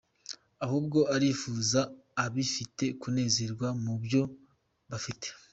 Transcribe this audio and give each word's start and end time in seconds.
Ahubwo 0.65 0.99
arifuriza 1.15 1.81
abifite 2.25 2.85
kunezerwa 3.01 3.67
mu 3.83 3.93
byo 4.03 4.21
bafite. 4.89 5.27